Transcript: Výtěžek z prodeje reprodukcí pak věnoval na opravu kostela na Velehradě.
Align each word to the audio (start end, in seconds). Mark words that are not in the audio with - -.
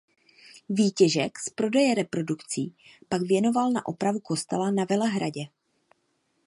Výtěžek 0.69 1.39
z 1.39 1.49
prodeje 1.49 1.95
reprodukcí 1.95 2.73
pak 3.09 3.21
věnoval 3.21 3.71
na 3.71 3.85
opravu 3.85 4.19
kostela 4.19 4.71
na 4.71 4.85
Velehradě. 4.85 5.45